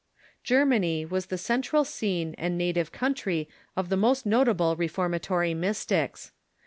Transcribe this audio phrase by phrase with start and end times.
[0.43, 6.31] Germany was the central scene and native country of the most notable reformatory Mystics.